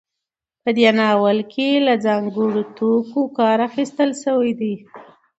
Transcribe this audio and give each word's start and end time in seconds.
په 0.63 0.69
دې 0.77 0.89
ناول 0.99 1.39
کې 1.53 1.69
له 1.87 1.93
ځانګړو 2.05 2.61
توکو 2.77 3.21
کار 3.37 3.57
اخیستل 3.69 4.09
شوی 4.23 4.51
دی. 4.59 4.73